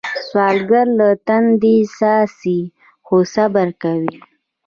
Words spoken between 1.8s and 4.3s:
څاڅي خو صبر کوي